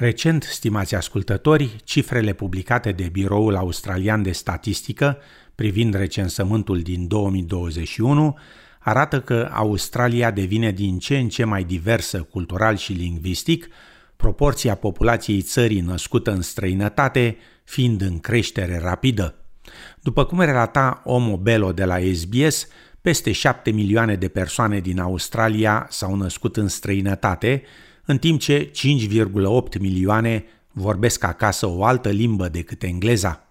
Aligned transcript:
Recent, 0.00 0.42
stimați 0.42 0.94
ascultători, 0.94 1.76
cifrele 1.84 2.32
publicate 2.32 2.92
de 2.92 3.08
Biroul 3.12 3.56
Australian 3.56 4.22
de 4.22 4.32
Statistică 4.32 5.18
privind 5.54 5.94
recensământul 5.94 6.80
din 6.80 7.06
2021 7.06 8.38
arată 8.78 9.20
că 9.20 9.48
Australia 9.52 10.30
devine 10.30 10.70
din 10.70 10.98
ce 10.98 11.18
în 11.18 11.28
ce 11.28 11.44
mai 11.44 11.64
diversă 11.64 12.22
cultural 12.22 12.76
și 12.76 12.92
lingvistic, 12.92 13.68
proporția 14.16 14.74
populației 14.74 15.42
țării 15.42 15.80
născută 15.80 16.30
în 16.30 16.42
străinătate 16.42 17.36
fiind 17.64 18.00
în 18.00 18.18
creștere 18.18 18.78
rapidă. 18.82 19.34
După 20.00 20.24
cum 20.24 20.40
relata 20.40 21.02
Omo 21.04 21.36
Belo 21.36 21.72
de 21.72 21.84
la 21.84 21.96
SBS, 22.14 22.66
peste 23.00 23.32
7 23.32 23.70
milioane 23.70 24.14
de 24.14 24.28
persoane 24.28 24.80
din 24.80 24.98
Australia 24.98 25.86
s-au 25.90 26.16
născut 26.16 26.56
în 26.56 26.68
străinătate, 26.68 27.62
în 28.10 28.18
timp 28.18 28.40
ce 28.40 28.70
5,8 28.70 29.78
milioane 29.80 30.44
vorbesc 30.72 31.24
acasă 31.24 31.66
o 31.66 31.84
altă 31.84 32.08
limbă 32.08 32.48
decât 32.48 32.82
engleza. 32.82 33.48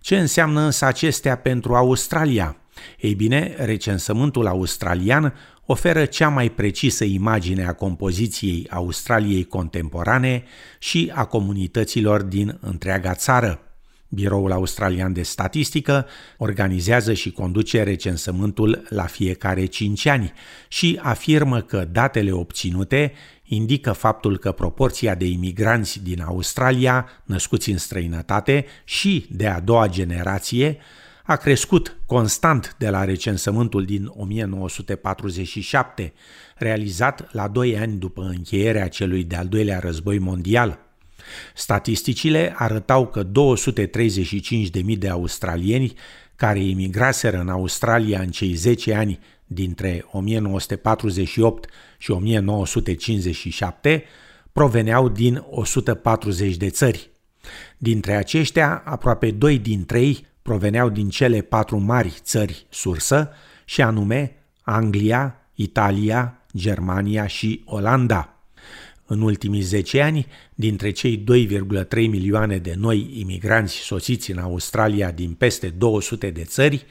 Ce 0.00 0.18
înseamnă 0.18 0.60
însă 0.60 0.84
acestea 0.84 1.36
pentru 1.36 1.74
Australia? 1.74 2.56
Ei 3.00 3.14
bine, 3.14 3.54
recensământul 3.58 4.46
australian 4.46 5.34
oferă 5.66 6.04
cea 6.04 6.28
mai 6.28 6.50
precisă 6.50 7.04
imagine 7.04 7.66
a 7.66 7.72
compoziției 7.72 8.66
Australiei 8.70 9.44
contemporane 9.44 10.44
și 10.78 11.12
a 11.14 11.24
comunităților 11.24 12.22
din 12.22 12.58
întreaga 12.60 13.14
țară. 13.14 13.71
Biroul 14.14 14.52
Australian 14.52 15.12
de 15.12 15.22
Statistică 15.22 16.06
organizează 16.36 17.12
și 17.12 17.30
conduce 17.30 17.82
recensământul 17.82 18.82
la 18.88 19.04
fiecare 19.04 19.64
5 19.64 20.06
ani 20.06 20.32
și 20.68 20.98
afirmă 21.02 21.60
că 21.60 21.88
datele 21.92 22.32
obținute 22.32 23.12
indică 23.44 23.92
faptul 23.92 24.38
că 24.38 24.52
proporția 24.52 25.14
de 25.14 25.24
imigranți 25.24 26.02
din 26.02 26.22
Australia, 26.22 27.08
născuți 27.24 27.70
în 27.70 27.78
străinătate 27.78 28.66
și 28.84 29.26
de 29.30 29.46
a 29.46 29.60
doua 29.60 29.88
generație, 29.88 30.78
a 31.24 31.36
crescut 31.36 31.96
constant 32.06 32.74
de 32.78 32.90
la 32.90 33.04
recensământul 33.04 33.84
din 33.84 34.12
1947, 34.16 36.12
realizat 36.56 37.32
la 37.32 37.48
doi 37.48 37.78
ani 37.78 37.96
după 37.96 38.22
încheierea 38.22 38.88
celui 38.88 39.24
de-al 39.24 39.46
doilea 39.46 39.78
război 39.78 40.18
mondial. 40.18 40.91
Statisticile 41.54 42.54
arătau 42.56 43.06
că 43.06 43.24
235.000 43.24 44.98
de 44.98 45.08
australieni 45.08 45.94
care 46.36 46.64
imigraseră 46.64 47.38
în 47.38 47.48
Australia 47.48 48.20
în 48.20 48.30
cei 48.30 48.54
10 48.54 48.94
ani 48.94 49.18
dintre 49.46 50.04
1948 50.10 51.70
și 51.98 52.10
1957 52.10 54.04
proveneau 54.52 55.08
din 55.08 55.44
140 55.50 56.56
de 56.56 56.70
țări. 56.70 57.10
Dintre 57.78 58.14
aceștia, 58.14 58.82
aproape 58.84 59.30
doi 59.30 59.58
din 59.58 59.84
trei 59.84 60.26
proveneau 60.42 60.88
din 60.88 61.08
cele 61.08 61.40
patru 61.40 61.78
mari 61.78 62.14
țări 62.22 62.66
sursă, 62.70 63.30
și 63.64 63.82
anume 63.82 64.36
Anglia, 64.62 65.36
Italia, 65.54 66.42
Germania 66.56 67.26
și 67.26 67.62
Olanda. 67.64 68.31
În 69.12 69.20
ultimii 69.20 69.60
10 69.60 70.00
ani, 70.00 70.26
dintre 70.54 70.90
cei 70.90 71.24
2,3 71.46 72.08
milioane 72.08 72.58
de 72.58 72.74
noi 72.76 73.10
imigranți 73.14 73.74
sosiți 73.74 74.30
în 74.30 74.38
Australia 74.38 75.10
din 75.10 75.32
peste 75.32 75.68
200 75.68 76.30
de 76.30 76.42
țări, 76.44 76.86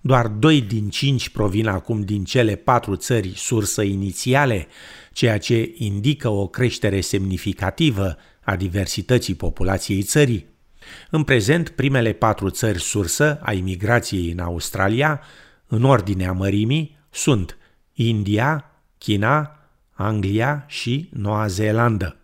doar 0.00 0.26
2 0.26 0.60
din 0.60 0.88
5 0.88 1.28
provin 1.28 1.66
acum 1.66 2.00
din 2.00 2.24
cele 2.24 2.54
patru 2.54 2.96
țări 2.96 3.32
sursă 3.36 3.82
inițiale, 3.82 4.66
ceea 5.12 5.38
ce 5.38 5.74
indică 5.76 6.28
o 6.28 6.46
creștere 6.46 7.00
semnificativă 7.00 8.16
a 8.40 8.56
diversității 8.56 9.34
populației 9.34 10.02
țării. 10.02 10.46
În 11.10 11.22
prezent, 11.22 11.68
primele 11.68 12.12
patru 12.12 12.50
țări 12.50 12.80
sursă 12.80 13.38
a 13.42 13.52
imigrației 13.52 14.30
în 14.30 14.38
Australia, 14.38 15.20
în 15.66 15.84
ordinea 15.84 16.32
mărimii, 16.32 16.98
sunt 17.10 17.58
India, 17.92 18.64
China, 18.98 19.58
Anglia 19.94 20.64
și 20.66 21.08
Noua 21.12 21.46
Zeelandă. 21.46 22.16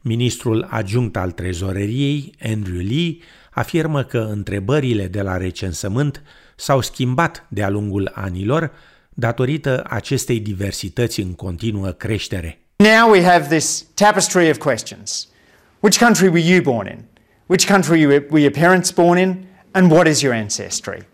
Ministrul 0.00 0.66
adjunct 0.70 1.16
al 1.16 1.30
trezoreriei, 1.30 2.34
Andrew 2.42 2.80
Lee, 2.80 3.16
afirmă 3.50 4.02
că 4.02 4.18
întrebările 4.18 5.06
de 5.06 5.22
la 5.22 5.36
recensământ 5.36 6.22
s-au 6.56 6.80
schimbat 6.80 7.46
de-a 7.48 7.68
lungul 7.68 8.10
anilor 8.14 8.72
datorită 9.10 9.84
acestei 9.88 10.40
diversități 10.40 11.20
în 11.20 11.32
continuă 11.32 11.90
creștere. 11.90 12.58
Now 12.76 13.10
we 13.10 13.22
have 13.22 13.56
this 13.56 13.86
tapestry 13.94 14.50
of 14.50 14.58
questions. 14.58 15.28
Which 15.80 15.98
country 15.98 16.28
were 16.28 16.52
you 16.52 16.62
born 16.62 16.86
in? 16.86 17.04
Which 17.46 17.66
country 17.66 18.06
were 18.06 18.40
your 18.40 18.50
parents 18.50 18.90
born 18.90 19.18
in? 19.18 19.46
And 19.70 19.90
what 19.90 20.06
is 20.06 20.20
your 20.20 20.34
ancestry? 20.34 21.06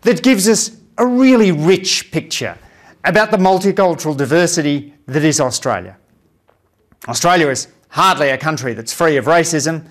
That 0.00 0.20
gives 0.20 0.46
us 0.46 0.72
a 0.94 1.04
really 1.04 1.50
rich 1.50 2.10
picture 2.10 2.56
about 3.00 3.30
the 3.30 3.36
multicultural 3.36 4.16
diversity 4.16 4.93
that 5.06 5.22
is 5.22 5.38
Australia. 5.38 5.98
Australia 7.06 7.50
is 7.50 7.68
hardly 7.88 8.30
a 8.30 8.36
country 8.36 8.74
that's 8.74 8.92
free 8.92 9.18
of 9.18 9.26
racism, 9.26 9.82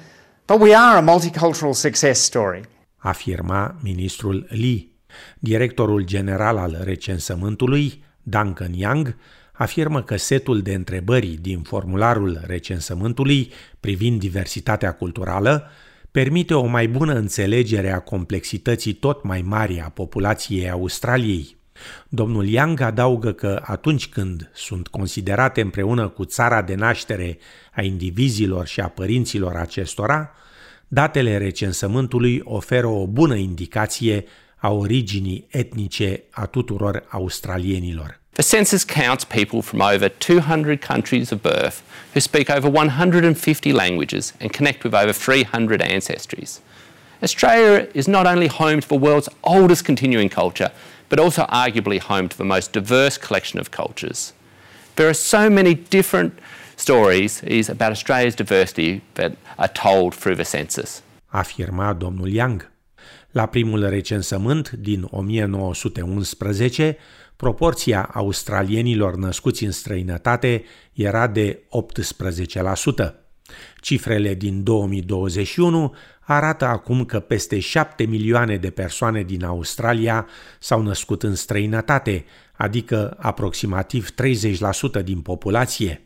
but 0.45 0.59
we 0.59 0.73
are 0.73 0.97
a 0.97 1.01
multicultural 1.01 1.73
success 1.73 2.19
story. 2.19 2.61
Afirma 2.97 3.75
ministrul 3.81 4.47
Lee. 4.49 4.87
Directorul 5.39 6.03
general 6.05 6.57
al 6.57 6.81
recensământului, 6.83 8.03
Duncan 8.23 8.73
Young, 8.73 9.15
afirmă 9.53 10.01
că 10.03 10.17
setul 10.17 10.61
de 10.61 10.73
întrebări 10.73 11.27
din 11.27 11.61
formularul 11.61 12.41
recensământului 12.45 13.51
privind 13.79 14.19
diversitatea 14.19 14.91
culturală 14.91 15.69
permite 16.11 16.53
o 16.53 16.65
mai 16.65 16.87
bună 16.87 17.13
înțelegere 17.13 17.91
a 17.91 17.99
complexității 17.99 18.93
tot 18.93 19.23
mai 19.23 19.41
mari 19.41 19.81
a 19.81 19.89
populației 19.89 20.69
Australiei. 20.69 21.57
Domnul 22.09 22.47
Young 22.47 22.79
adaugă 22.79 23.31
că 23.31 23.61
atunci 23.65 24.07
când 24.07 24.49
sunt 24.53 24.87
considerate 24.87 25.61
împreună 25.61 26.07
cu 26.07 26.25
țara 26.25 26.61
de 26.61 26.75
naștere 26.75 27.37
a 27.71 27.81
indivizilor 27.81 28.67
și 28.67 28.79
a 28.79 28.87
părinților 28.87 29.55
acestora, 29.55 30.31
datele 30.87 31.37
recensământului 31.37 32.41
oferă 32.43 32.87
o 32.87 33.07
bună 33.07 33.35
indicație 33.35 34.25
a 34.57 34.71
originii 34.71 35.47
etnice 35.49 36.23
a 36.29 36.45
tuturor 36.45 37.03
australienilor. 37.09 38.21
The 38.33 38.55
census 38.57 38.83
counts 38.83 39.23
people 39.25 39.61
from 39.61 39.81
over 39.81 40.09
200 40.09 40.79
countries 40.87 41.31
of 41.31 41.41
birth 41.41 41.81
who 42.13 42.19
speak 42.19 42.49
over 42.49 42.71
150 42.71 43.71
languages 43.71 44.33
and 44.39 44.51
connect 44.51 44.83
with 44.83 44.95
over 44.95 45.11
300 45.11 45.81
ancestries. 45.81 46.61
Australia 47.21 47.87
is 47.93 48.07
not 48.07 48.25
only 48.25 48.47
home 48.47 48.79
to 48.79 48.87
the 48.87 48.97
world's 48.97 49.29
oldest 49.41 49.85
continuing 49.85 50.29
culture, 50.29 50.71
but 51.13 51.23
also 51.23 51.43
arguably 51.43 51.99
home 51.99 52.27
to 52.27 52.37
the 52.37 52.43
most 52.43 52.71
diverse 52.71 53.17
collection 53.19 53.59
of 53.59 53.69
cultures. 53.69 54.33
There 54.95 55.07
are 55.07 55.13
so 55.13 55.47
many 55.47 55.75
different 55.75 56.33
stories 56.75 57.43
about 57.69 57.91
Australia's 57.91 58.35
diversity 58.35 59.01
that 59.13 59.31
are 59.57 59.71
told 59.83 60.15
through 60.15 60.37
the 60.37 60.57
census. 60.57 61.03
Afirma 61.27 61.93
domnul 61.93 62.27
Young. 62.29 62.71
La 63.31 63.45
primul 63.45 63.89
recensământ 63.89 64.71
din 64.71 65.07
1911, 65.11 66.97
proporția 67.35 68.09
australienilor 68.13 69.15
născuți 69.15 69.63
în 69.63 69.71
străinătate 69.71 70.63
era 70.93 71.27
de 71.27 71.59
18%. 73.07 73.13
Cifrele 73.81 74.33
din 74.33 74.63
2021 74.63 75.95
arată 76.23 76.65
acum 76.65 77.05
că 77.05 77.19
peste 77.19 77.59
7 77.59 78.03
milioane 78.03 78.57
de 78.57 78.69
persoane 78.69 79.21
din 79.23 79.43
Australia 79.43 80.27
s-au 80.59 80.81
născut 80.81 81.23
în 81.23 81.35
străinătate, 81.35 82.25
adică 82.53 83.17
aproximativ 83.19 84.09
30% 84.99 85.03
din 85.03 85.21
populație. 85.21 86.01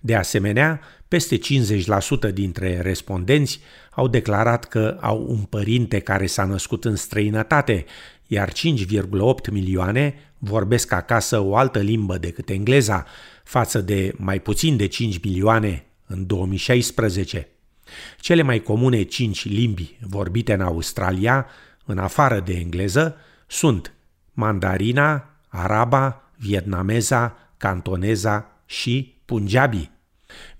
De 0.00 0.14
asemenea, 0.14 0.80
peste 1.08 1.38
50% 1.38 2.32
dintre 2.32 2.80
respondenți 2.80 3.60
au 3.90 4.08
declarat 4.08 4.64
că 4.64 4.98
au 5.00 5.26
un 5.28 5.42
părinte 5.42 5.98
care 5.98 6.26
s-a 6.26 6.44
născut 6.44 6.84
în 6.84 6.96
străinătate, 6.96 7.84
iar 8.26 8.52
5,8 8.52 9.50
milioane 9.50 10.14
vorbesc 10.38 10.92
acasă 10.92 11.40
o 11.40 11.56
altă 11.56 11.78
limbă 11.78 12.18
decât 12.18 12.48
engleza, 12.48 13.06
față 13.44 13.80
de 13.80 14.12
mai 14.16 14.40
puțin 14.40 14.76
de 14.76 14.86
5 14.86 15.20
milioane 15.24 15.86
în 16.06 16.26
2016. 16.26 17.48
Cele 18.20 18.42
mai 18.42 18.58
comune 18.62 19.02
cinci 19.02 19.44
limbi 19.44 19.96
vorbite 20.00 20.52
în 20.52 20.60
Australia, 20.60 21.46
în 21.84 21.98
afară 21.98 22.40
de 22.40 22.52
engleză, 22.52 23.16
sunt 23.46 23.92
mandarina, 24.32 25.30
araba, 25.48 26.30
vietnameza, 26.36 27.36
cantoneza 27.56 28.52
și 28.66 29.14
punjabi. 29.24 29.90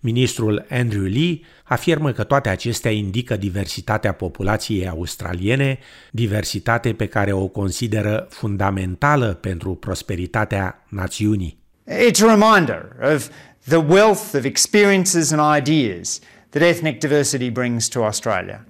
Ministrul 0.01 0.67
Andrew 0.71 1.03
Lee 1.03 1.41
afirmă 1.65 2.13
că 2.13 2.25
toate 2.25 2.49
acestea 2.49 2.91
indică 2.91 3.37
diversitatea 3.37 4.13
populației 4.13 4.89
australiene, 4.89 5.79
diversitate 6.11 6.93
pe 6.93 7.07
care 7.07 7.33
o 7.33 7.47
consideră 7.47 8.27
fundamentală 8.31 9.35
pentru 9.35 9.75
prosperitatea 9.75 10.85
națiunii. 10.89 11.59
It's 11.87 12.23
a 12.23 12.35
reminder 12.35 12.97
of 13.15 13.29
the 13.65 13.77
wealth 13.77 14.35
of 14.35 14.45
experiences 14.45 15.31
and 15.31 15.57
ideas 15.69 16.21
that 16.51 16.63
ethnic 16.63 17.01
diversity 17.01 17.51
brings 17.51 17.89
to 17.89 18.03
Australia. 18.03 18.65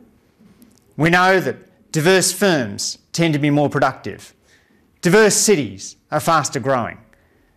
We 0.95 1.09
know 1.09 1.41
that 1.41 1.57
diverse 1.91 2.33
firms 2.33 2.99
tend 3.11 3.33
to 3.35 3.41
be 3.41 3.51
more 3.51 3.69
productive. 3.69 4.35
Diverse 5.01 5.37
cities 5.37 5.97
are 6.09 6.21
faster 6.21 6.61
growing. 6.61 6.99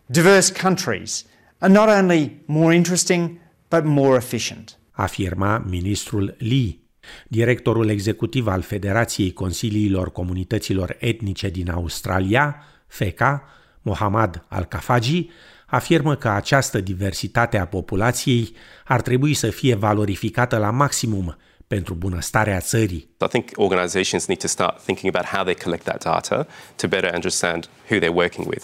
Diverse 0.06 0.52
countries 0.52 1.26
are 1.60 1.72
not 1.72 1.90
only 1.90 2.42
more 2.46 2.76
interesting, 2.76 3.40
but 3.70 3.84
more 3.84 4.18
efficient. 4.18 4.78
Afirma 4.92 5.64
ministrul 5.70 6.36
Lee. 6.38 6.80
Directorul 7.28 7.90
executiv 7.90 8.48
al 8.48 8.62
Federației 8.62 9.34
Consiliilor 9.34 10.12
Comunităților 10.12 10.98
Etnice 11.00 11.50
din 11.50 11.70
Australia, 11.70 12.64
FECA, 12.88 13.44
Mohammad 13.82 14.46
Al-Kafaji, 14.48 15.30
afirmă 15.72 16.16
că 16.16 16.30
această 16.30 16.80
diversitate 16.80 17.58
a 17.58 17.66
populației 17.66 18.56
ar 18.86 19.02
trebui 19.02 19.34
să 19.34 19.50
fie 19.50 19.76
valorificată 19.76 20.58
la 20.58 20.70
maximum 20.70 21.38
pentru 21.68 21.94
bunăstarea 21.94 22.60
țării. 22.60 23.10
I 23.22 23.28
think 23.28 23.50
organizations 23.56 24.26
need 24.26 24.40
to 24.40 24.48
start 24.48 24.84
thinking 24.84 25.16
about 25.16 25.28
how 25.30 25.44
they 25.44 25.56
collect 25.56 25.84
that 25.84 26.04
data 26.04 26.48
to 26.76 26.88
better 26.88 27.14
understand 27.14 27.70
who 27.90 27.98
they're 28.00 28.16
working 28.24 28.48
with. 28.48 28.64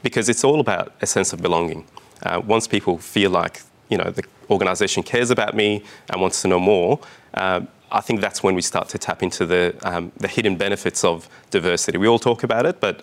Because 0.00 0.32
it's 0.32 0.44
all 0.44 0.60
about 0.66 0.92
a 1.02 1.06
sense 1.06 1.34
of 1.34 1.40
belonging. 1.40 1.84
Uh, 2.24 2.38
once 2.48 2.68
people 2.68 2.96
feel 2.96 3.30
like, 3.42 3.56
you 3.88 3.98
know, 3.98 4.10
the 4.12 4.22
organization 4.48 5.02
cares 5.02 5.30
about 5.30 5.54
me 5.54 5.70
and 6.08 6.20
wants 6.20 6.40
to 6.42 6.48
know 6.48 6.60
more, 6.60 6.98
uh, 7.34 7.60
I 7.90 8.00
think 8.00 8.20
that's 8.20 8.40
when 8.42 8.54
we 8.54 8.62
start 8.62 8.88
to 8.88 8.98
tap 8.98 9.22
into 9.22 9.46
the, 9.46 9.74
um, 9.82 10.12
the 10.16 10.28
hidden 10.28 10.56
benefits 10.56 11.04
of 11.04 11.28
diversity. 11.50 11.98
We 11.98 12.08
all 12.08 12.18
talk 12.18 12.42
about 12.42 12.66
it, 12.66 12.76
but 12.80 12.94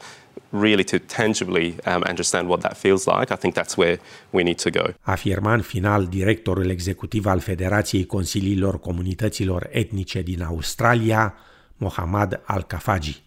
really 0.53 0.83
to 0.83 0.97
tangibly 0.97 1.75
um, 1.85 2.03
understand 2.03 2.47
what 2.47 2.61
that 2.61 2.77
feels 2.77 3.05
like, 3.05 3.31
I 3.31 3.35
think 3.35 3.53
that's 3.55 3.75
where 3.75 3.99
we 4.29 4.43
need 4.43 4.61
to 4.61 4.69
go. 4.69 4.93
Afirma 5.01 5.53
în 5.53 5.61
final 5.61 6.05
directorul 6.05 6.69
executiv 6.69 7.25
al 7.25 7.39
Federației 7.39 8.05
Consiliilor 8.05 8.79
Comunităților 8.79 9.67
Etnice 9.71 10.21
din 10.21 10.41
Australia, 10.41 11.33
Mohammad 11.77 12.41
Al-Kafaji. 12.45 13.22